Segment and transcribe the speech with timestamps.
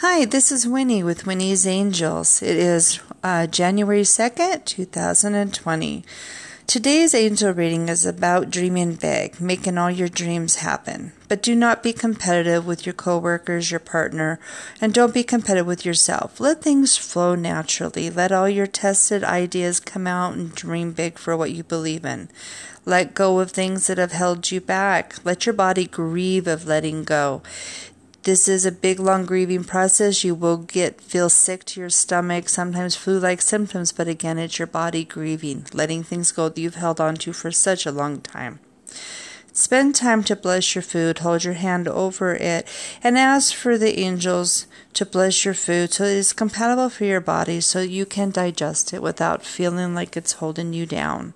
[0.00, 2.42] Hi, this is Winnie with Winnie's Angels.
[2.42, 6.04] It is uh, January 2nd, 2020.
[6.66, 11.12] Today's angel reading is about dreaming big, making all your dreams happen.
[11.28, 14.38] But do not be competitive with your coworkers, your partner,
[14.82, 16.40] and don't be competitive with yourself.
[16.40, 18.10] Let things flow naturally.
[18.10, 22.28] Let all your tested ideas come out and dream big for what you believe in.
[22.84, 25.24] Let go of things that have held you back.
[25.24, 27.42] Let your body grieve of letting go.
[28.26, 30.24] This is a big, long grieving process.
[30.24, 34.66] You will get feel sick to your stomach, sometimes flu-like symptoms, but again, it's your
[34.66, 38.58] body grieving, letting things go that you've held on to for such a long time.
[39.52, 42.66] Spend time to bless your food, hold your hand over it,
[43.00, 47.20] and ask for the angels to bless your food so it is compatible for your
[47.20, 51.32] body so you can digest it without feeling like it's holding you down.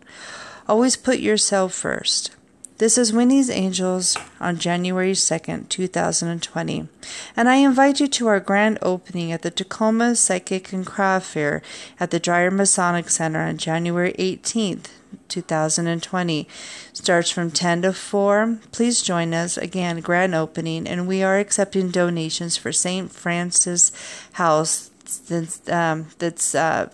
[0.67, 2.33] Always put yourself first.
[2.81, 6.89] This is Winnie's Angels on January 2nd, 2020,
[7.36, 11.61] and I invite you to our grand opening at the Tacoma Psychic and Craft Fair
[12.01, 14.86] at the Dreyer Masonic Center on January 18th,
[15.28, 16.48] 2020.
[16.95, 18.58] Starts from 10 to 4.
[18.73, 23.12] Please join us again, grand opening, and we are accepting donations for St.
[23.12, 23.92] Francis
[24.33, 24.91] House
[25.28, 26.89] that's, um, that's uh,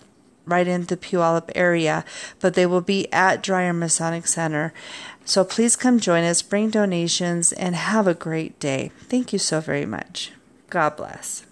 [0.47, 2.05] right in the Puyallup area,
[2.39, 4.73] but they will be at Dreyer Masonic Center.
[5.25, 8.91] So please come join us, bring donations, and have a great day.
[9.09, 10.31] Thank you so very much.
[10.69, 11.45] God bless.